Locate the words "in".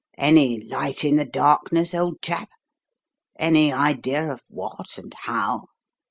1.05-1.17